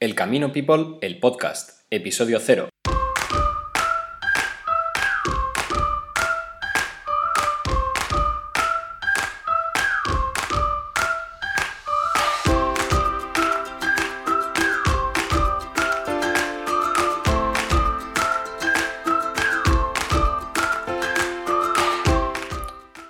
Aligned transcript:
El 0.00 0.14
Camino 0.14 0.52
People, 0.52 0.98
el 1.00 1.18
podcast, 1.18 1.80
episodio 1.90 2.38
0. 2.38 2.68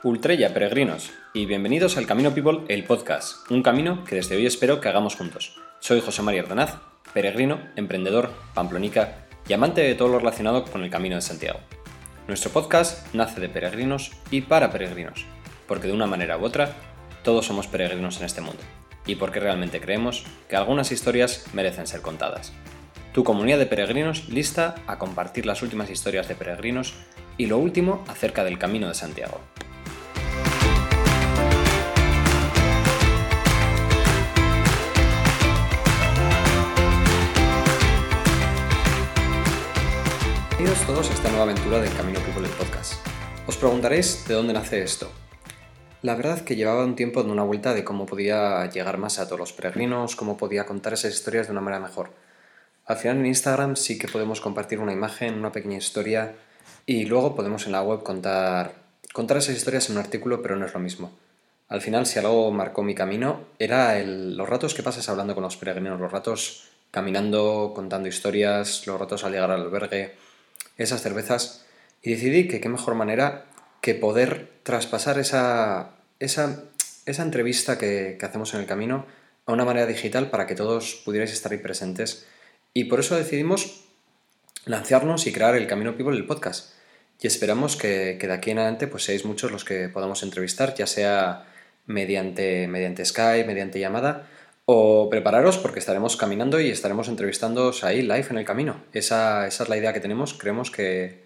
Ultrella, 0.05 0.55
peregrinos, 0.55 1.11
y 1.35 1.45
bienvenidos 1.45 1.99
al 1.99 2.07
Camino 2.07 2.33
People, 2.33 2.61
el 2.69 2.85
podcast, 2.85 3.51
un 3.51 3.63
camino 3.63 4.05
que 4.05 4.15
desde 4.15 4.37
hoy 4.37 4.47
espero 4.47 4.81
que 4.81 4.89
hagamos 4.89 5.17
juntos. 5.17 5.61
Soy 5.89 6.03
José 6.03 6.21
María 6.21 6.43
Ordonaz, 6.43 6.77
peregrino, 7.15 7.61
emprendedor, 7.75 8.31
pamplonica 8.53 9.27
y 9.49 9.55
amante 9.55 9.81
de 9.81 9.95
todo 9.95 10.09
lo 10.09 10.19
relacionado 10.19 10.67
con 10.67 10.85
el 10.85 10.91
Camino 10.91 11.17
de 11.17 11.23
Santiago. 11.23 11.61
Nuestro 12.27 12.51
podcast 12.51 13.07
nace 13.15 13.41
de 13.41 13.49
peregrinos 13.49 14.13
y 14.31 14.43
para 14.43 14.71
peregrinos, 14.71 15.25
porque 15.67 15.87
de 15.87 15.95
una 15.95 16.07
manera 16.07 16.37
u 16.37 16.45
otra 16.45 16.75
todos 17.25 17.47
somos 17.47 17.69
peregrinos 17.69 18.19
en 18.19 18.27
este 18.27 18.43
mundo, 18.43 18.61
y 19.07 19.15
porque 19.15 19.41
realmente 19.41 19.81
creemos 19.81 20.27
que 20.47 20.57
algunas 20.57 20.93
historias 20.93 21.47
merecen 21.55 21.87
ser 21.87 22.03
contadas. 22.03 22.53
Tu 23.15 23.25
comunidad 23.25 23.59
de 23.59 23.65
peregrinos 23.65 24.29
lista 24.29 24.75
a 24.87 24.99
compartir 24.99 25.47
las 25.47 25.63
últimas 25.63 25.89
historias 25.89 26.29
de 26.29 26.35
peregrinos 26.35 26.97
y 27.39 27.47
lo 27.47 27.57
último 27.57 28.05
acerca 28.09 28.45
del 28.45 28.59
Camino 28.59 28.89
de 28.89 28.95
Santiago. 28.95 29.41
Esta 41.13 41.29
nueva 41.31 41.45
aventura 41.45 41.81
del 41.81 41.95
Camino 41.95 42.21
People 42.21 42.43
del 42.43 42.57
podcast. 42.57 42.95
Os 43.47 43.57
preguntaréis 43.57 44.27
de 44.29 44.35
dónde 44.35 44.53
nace 44.53 44.83
esto. 44.83 45.11
La 46.03 46.15
verdad 46.15 46.43
que 46.43 46.57
llevaba 46.57 46.85
un 46.85 46.97
tiempo 46.97 47.21
dando 47.21 47.33
una 47.33 47.43
vuelta 47.43 47.75
de 47.75 47.85
cómo 47.85 48.07
podía 48.07 48.71
llegar 48.71 48.99
más 48.99 49.19
a 49.19 49.27
todos 49.27 49.39
los 49.39 49.53
peregrinos, 49.53 50.17
cómo 50.17 50.37
podía 50.37 50.67
contar 50.67 50.93
esas 50.93 51.15
historias 51.15 51.47
de 51.47 51.53
una 51.53 51.61
manera 51.61 51.83
mejor. 51.83 52.11
Al 52.87 52.97
final 52.97 53.19
en 53.19 53.27
Instagram 53.27 53.77
sí 53.77 53.99
que 53.99 54.09
podemos 54.09 54.41
compartir 54.41 54.79
una 54.81 54.93
imagen, 54.93 55.35
una 55.35 55.53
pequeña 55.53 55.79
historia 55.79 56.35
y 56.87 57.05
luego 57.05 57.35
podemos 57.35 57.67
en 57.67 57.73
la 57.73 57.83
web 57.83 58.03
contar, 58.03 58.75
contar 59.13 59.37
esas 59.37 59.57
historias 59.57 59.89
en 59.89 59.97
un 59.97 60.03
artículo, 60.03 60.41
pero 60.41 60.57
no 60.57 60.67
es 60.67 60.75
lo 60.75 60.81
mismo. 60.81 61.13
Al 61.69 61.83
final, 61.83 62.07
si 62.07 62.19
algo 62.19 62.51
marcó 62.51 62.83
mi 62.83 62.95
camino, 62.95 63.41
era 63.59 64.03
los 64.03 64.49
ratos 64.49 64.73
que 64.73 64.83
pasas 64.83 65.09
hablando 65.09 65.35
con 65.35 65.43
los 65.43 65.57
peregrinos, 65.57 66.01
los 66.01 66.11
ratos 66.11 66.69
caminando, 66.91 67.73
contando 67.75 68.09
historias, 68.09 68.87
los 68.87 68.99
ratos 68.99 69.25
al 69.25 69.33
llegar 69.33 69.51
al 69.51 69.63
albergue, 69.63 70.15
esas 70.79 71.03
cervezas 71.03 71.67
y 72.03 72.13
decidí 72.13 72.49
que 72.49 72.61
qué 72.61 72.69
mejor 72.69 72.95
manera 72.95 73.47
que 73.81 73.95
poder 73.95 74.51
traspasar 74.63 75.19
esa, 75.19 75.91
esa, 76.21 76.65
esa 77.07 77.23
entrevista 77.23 77.79
que, 77.79 78.19
hacemos 78.23 78.55
en 78.55 78.61
el 78.61 78.67
camino 78.67 79.07
a 79.47 79.53
una 79.53 79.65
manera 79.65 79.87
digital 79.87 80.31
para 80.31 80.47
que 80.47 80.55
todos 80.55 81.03
pudierais 81.05 81.33
estar 81.33 81.53
ahí 81.53 81.59
presentes. 81.59 82.27
Y 82.75 82.85
por 82.85 83.01
eso 83.01 83.17
decidimos 83.17 83.85
lanzarnos 84.65 85.27
y 85.27 85.33
crear 85.33 85.57
el 85.57 85.67
Camino 85.67 85.97
People, 85.97 86.17
el 86.17 86.27
podcast. 86.27 86.75
Y 87.21 87.27
esperamos 87.27 87.77
que, 87.77 88.17
que 88.21 88.29
de 88.29 88.35
aquí 88.35 88.51
en 88.51 88.59
adelante 88.59 88.87
pues 88.87 89.05
seáis 89.05 89.25
muchos 89.25 89.51
los 89.51 89.65
que 89.65 89.89
podamos 89.89 90.23
entrevistar, 90.23 90.75
ya 90.75 90.87
sea 90.87 91.47
mediante, 91.87 92.69
mediante 92.69 93.05
Skype, 93.05 93.47
mediante 93.47 93.81
llamada, 93.81 94.29
o 94.71 95.09
prepararos 95.09 95.57
porque 95.57 95.79
estaremos 95.79 96.19
caminando 96.19 96.61
y 96.61 96.69
estaremos 96.69 97.09
entrevistándoos 97.09 97.85
ahí 97.85 98.03
live 98.03 98.27
en 98.29 98.37
el 98.37 98.45
camino. 98.45 98.83
Esa, 98.93 99.47
esa 99.47 99.63
es 99.63 99.69
la 99.71 99.79
idea 99.79 99.95
que 99.95 100.01
tenemos. 100.01 100.35
Creemos 100.35 100.71
que, 100.71 101.25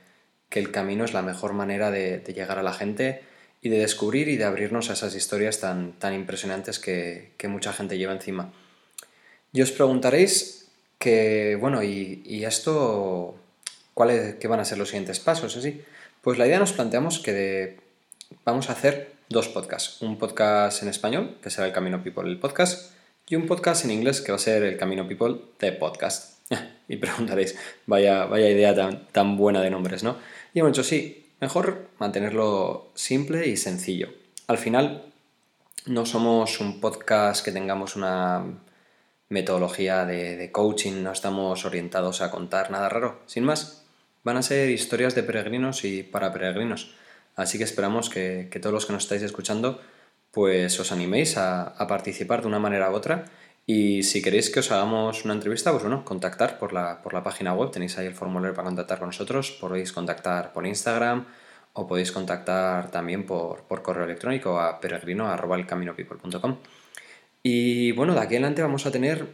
que 0.48 0.60
el 0.60 0.70
camino 0.70 1.04
es 1.04 1.12
la 1.12 1.22
mejor 1.22 1.52
manera 1.52 1.90
de, 1.90 2.22
llegar 2.32 2.60
a 2.60 2.62
la 2.62 2.72
gente 2.72 3.24
y 3.60 3.68
de 3.68 3.78
descubrir 3.78 4.28
y 4.28 4.36
de 4.36 4.44
abrirnos 4.44 4.90
a 4.90 4.92
esas 4.92 5.16
historias 5.16 5.58
tan, 5.58 5.94
tan 5.94 6.14
impresionantes 6.14 6.78
que, 6.78 7.32
que 7.36 7.48
mucha 7.48 7.72
gente 7.72 7.98
lleva 7.98 8.12
encima. 8.12 8.52
Y 9.52 9.60
os 9.60 9.72
preguntaréis 9.72 10.68
que, 11.00 11.58
bueno, 11.60 11.82
¿y, 11.82 12.22
y 12.24 12.44
esto 12.44 13.34
cuáles 13.92 14.36
qué 14.36 14.46
van 14.46 14.60
a 14.60 14.64
ser 14.64 14.78
los 14.78 14.90
siguientes 14.90 15.18
pasos? 15.18 15.56
Así? 15.56 15.82
Pues 16.20 16.38
la 16.38 16.46
idea 16.46 16.60
nos 16.60 16.74
planteamos 16.74 17.18
que 17.18 17.80
vamos 18.44 18.70
a 18.70 18.74
hacer 18.74 19.14
dos 19.28 19.48
podcasts. 19.48 20.00
Un 20.00 20.16
podcast 20.16 20.84
en 20.84 20.90
español, 20.90 21.38
que 21.42 21.50
será 21.50 21.66
el 21.66 21.72
Camino 21.72 22.04
People, 22.04 22.30
el 22.30 22.38
podcast, 22.38 23.01
y 23.32 23.34
un 23.34 23.46
podcast 23.46 23.86
en 23.86 23.92
inglés 23.92 24.20
que 24.20 24.30
va 24.30 24.36
a 24.36 24.38
ser 24.38 24.62
El 24.62 24.76
Camino 24.76 25.08
People 25.08 25.36
de 25.58 25.72
Podcast. 25.72 26.38
y 26.88 26.98
preguntaréis, 26.98 27.56
vaya, 27.86 28.26
vaya 28.26 28.50
idea 28.50 28.74
tan, 28.74 29.06
tan 29.06 29.38
buena 29.38 29.62
de 29.62 29.70
nombres, 29.70 30.04
¿no? 30.04 30.18
Y 30.52 30.58
hemos 30.58 30.72
dicho, 30.72 30.84
sí, 30.84 31.30
mejor 31.40 31.88
mantenerlo 31.98 32.90
simple 32.94 33.48
y 33.48 33.56
sencillo. 33.56 34.10
Al 34.48 34.58
final, 34.58 35.06
no 35.86 36.04
somos 36.04 36.60
un 36.60 36.78
podcast 36.78 37.42
que 37.42 37.52
tengamos 37.52 37.96
una 37.96 38.44
metodología 39.30 40.04
de, 40.04 40.36
de 40.36 40.52
coaching, 40.52 41.02
no 41.02 41.12
estamos 41.12 41.64
orientados 41.64 42.20
a 42.20 42.30
contar 42.30 42.70
nada 42.70 42.90
raro. 42.90 43.22
Sin 43.24 43.44
más, 43.44 43.86
van 44.24 44.36
a 44.36 44.42
ser 44.42 44.68
historias 44.68 45.14
de 45.14 45.22
peregrinos 45.22 45.86
y 45.86 46.02
para 46.02 46.34
peregrinos. 46.34 46.94
Así 47.36 47.56
que 47.56 47.64
esperamos 47.64 48.10
que, 48.10 48.48
que 48.50 48.60
todos 48.60 48.74
los 48.74 48.84
que 48.84 48.92
nos 48.92 49.04
estáis 49.04 49.22
escuchando 49.22 49.80
pues 50.32 50.80
os 50.80 50.90
animéis 50.92 51.36
a, 51.36 51.62
a, 51.62 51.86
participar 51.86 52.40
de 52.40 52.48
una 52.48 52.58
manera 52.58 52.90
u 52.90 52.94
otra. 52.94 53.26
Y 53.66 54.02
si 54.02 54.22
queréis 54.22 54.50
que 54.50 54.60
os 54.60 54.72
hagamos 54.72 55.24
una 55.24 55.34
entrevista, 55.34 55.70
pues 55.70 55.84
bueno, 55.84 56.04
contactar 56.04 56.58
por 56.58 56.72
la, 56.72 57.00
por 57.02 57.14
la 57.14 57.22
página 57.22 57.54
web, 57.54 57.70
tenéis 57.70 57.96
ahí 57.98 58.06
el 58.06 58.14
formulario 58.14 58.54
para 58.54 58.66
contactar 58.66 58.98
con 58.98 59.08
nosotros, 59.08 59.52
podéis 59.52 59.92
contactar 59.92 60.52
por 60.52 60.66
Instagram 60.66 61.26
o 61.74 61.86
podéis 61.86 62.12
contactar 62.12 62.90
también 62.90 63.24
por, 63.24 63.62
por 63.64 63.82
correo 63.82 64.04
electrónico 64.04 64.58
a 64.58 64.80
peregrino.elcaminopeople.com. 64.80 66.58
Y 67.42 67.92
bueno, 67.92 68.14
de 68.14 68.20
aquí 68.20 68.34
adelante 68.34 68.62
vamos 68.62 68.86
a 68.86 68.90
tener 68.90 69.26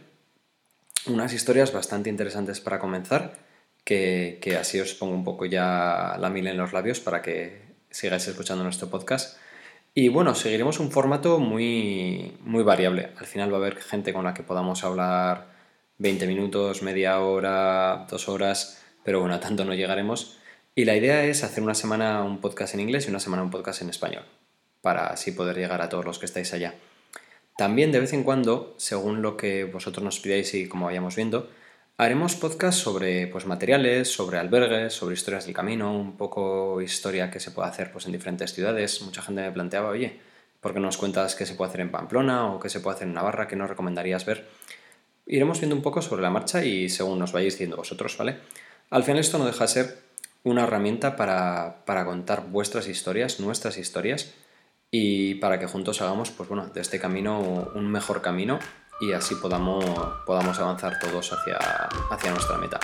unas 1.07 1.33
historias 1.33 1.73
bastante 1.73 2.09
interesantes 2.09 2.59
para 2.59 2.79
comenzar, 2.79 3.37
que, 3.83 4.39
que 4.41 4.57
así 4.57 4.79
os 4.79 4.93
pongo 4.93 5.15
un 5.15 5.23
poco 5.23 5.45
ya 5.45 6.17
la 6.19 6.29
mil 6.29 6.45
en 6.47 6.57
los 6.57 6.73
labios 6.73 6.99
para 6.99 7.21
que 7.21 7.61
sigáis 7.89 8.27
escuchando 8.27 8.63
nuestro 8.63 8.89
podcast. 8.89 9.37
Y 10.01 10.07
bueno, 10.07 10.33
seguiremos 10.33 10.79
un 10.79 10.91
formato 10.91 11.39
muy, 11.39 12.37
muy 12.45 12.63
variable. 12.63 13.09
Al 13.17 13.25
final 13.25 13.51
va 13.51 13.57
a 13.57 13.59
haber 13.59 13.75
gente 13.75 14.13
con 14.13 14.23
la 14.23 14.33
que 14.33 14.43
podamos 14.43 14.85
hablar 14.85 15.47
20 15.97 16.25
minutos, 16.25 16.81
media 16.83 17.19
hora, 17.19 18.07
dos 18.09 18.29
horas, 18.29 18.81
pero 19.03 19.19
bueno, 19.19 19.35
a 19.35 19.41
tanto 19.41 19.65
no 19.65 19.73
llegaremos. 19.73 20.37
Y 20.73 20.85
la 20.85 20.95
idea 20.95 21.25
es 21.25 21.43
hacer 21.43 21.61
una 21.61 21.75
semana 21.75 22.23
un 22.23 22.39
podcast 22.39 22.75
en 22.75 22.79
inglés 22.79 23.07
y 23.07 23.09
una 23.09 23.19
semana 23.19 23.43
un 23.43 23.51
podcast 23.51 23.81
en 23.81 23.89
español, 23.89 24.23
para 24.81 25.07
así 25.07 25.33
poder 25.33 25.57
llegar 25.57 25.81
a 25.81 25.89
todos 25.89 26.05
los 26.05 26.17
que 26.17 26.27
estáis 26.27 26.53
allá. 26.53 26.75
También 27.57 27.91
de 27.91 27.99
vez 27.99 28.13
en 28.13 28.23
cuando, 28.23 28.75
según 28.77 29.21
lo 29.21 29.35
que 29.35 29.65
vosotros 29.65 30.01
nos 30.01 30.21
pidáis 30.21 30.53
y 30.53 30.69
como 30.69 30.85
vayamos 30.85 31.17
viendo, 31.17 31.49
Haremos 32.01 32.37
podcast 32.37 32.79
sobre 32.79 33.27
pues, 33.27 33.45
materiales, 33.45 34.09
sobre 34.09 34.37
albergues, 34.37 34.93
sobre 34.93 35.15
historias 35.15 35.43
del 35.43 35.53
camino, 35.53 35.93
un 35.93 36.15
poco 36.15 36.81
historia 36.81 37.29
que 37.29 37.41
se 37.41 37.51
puede 37.51 37.67
hacer 37.67 37.91
pues, 37.91 38.05
en 38.05 38.13
diferentes 38.13 38.53
ciudades. 38.53 39.01
Mucha 39.01 39.21
gente 39.21 39.41
me 39.41 39.51
planteaba, 39.51 39.89
oye, 39.89 40.17
¿por 40.61 40.71
qué 40.71 40.79
no 40.79 40.85
nos 40.85 40.95
cuentas 40.95 41.35
qué 41.35 41.45
se 41.45 41.55
puede 41.55 41.67
hacer 41.67 41.81
en 41.81 41.91
Pamplona 41.91 42.53
o 42.53 42.57
qué 42.61 42.69
se 42.69 42.79
puede 42.79 42.95
hacer 42.95 43.09
en 43.09 43.15
Navarra? 43.15 43.49
¿Qué 43.49 43.57
nos 43.57 43.67
recomendarías 43.67 44.25
ver? 44.25 44.47
Iremos 45.25 45.59
viendo 45.59 45.75
un 45.75 45.81
poco 45.81 46.01
sobre 46.01 46.21
la 46.21 46.29
marcha 46.29 46.63
y 46.63 46.87
según 46.87 47.19
nos 47.19 47.33
vayáis 47.33 47.55
diciendo 47.55 47.75
vosotros, 47.75 48.15
¿vale? 48.17 48.37
Al 48.91 49.03
final 49.03 49.19
esto 49.19 49.37
no 49.37 49.45
deja 49.45 49.65
de 49.65 49.67
ser 49.67 49.97
una 50.45 50.63
herramienta 50.63 51.17
para, 51.17 51.83
para 51.83 52.05
contar 52.05 52.45
vuestras 52.47 52.87
historias, 52.87 53.41
nuestras 53.41 53.77
historias, 53.77 54.33
y 54.89 55.35
para 55.35 55.59
que 55.59 55.67
juntos 55.67 56.01
hagamos, 56.01 56.31
pues 56.31 56.47
bueno, 56.47 56.67
de 56.67 56.79
este 56.79 56.97
camino 56.97 57.69
un 57.75 57.91
mejor 57.91 58.21
camino 58.21 58.57
y 58.99 59.13
así 59.13 59.35
podamos, 59.35 59.85
podamos 60.25 60.59
avanzar 60.59 60.99
todos 60.99 61.31
hacia, 61.31 61.57
hacia 62.09 62.31
nuestra 62.31 62.57
meta. 62.57 62.79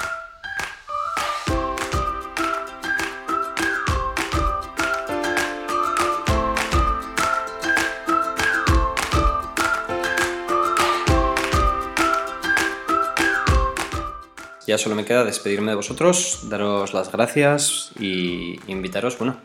Ya 14.67 14.79
solo 14.79 14.95
me 14.95 15.05
queda 15.05 15.23
despedirme 15.23 15.71
de 15.71 15.75
vosotros, 15.75 16.49
daros 16.49 16.91
las 16.93 17.11
gracias 17.11 17.91
y 17.99 18.59
invitaros, 18.65 19.15
bueno, 19.19 19.37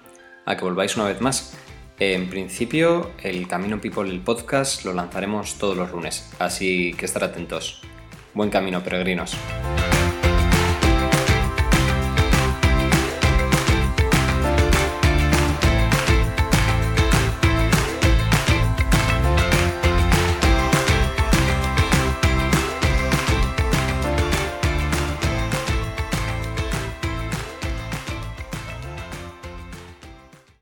a 0.47 0.57
que 0.57 0.65
volváis 0.65 0.97
una 0.97 1.05
vez 1.05 1.21
más. 1.21 1.55
En 2.01 2.31
principio, 2.31 3.11
el 3.23 3.47
Camino 3.47 3.79
People, 3.79 4.09
el 4.09 4.21
podcast, 4.21 4.87
lo 4.87 4.95
lanzaremos 4.95 5.59
todos 5.59 5.77
los 5.77 5.93
lunes, 5.93 6.31
así 6.39 6.95
que 6.95 7.05
estar 7.05 7.23
atentos. 7.23 7.83
Buen 8.33 8.49
camino, 8.49 8.83
peregrinos. 8.83 9.37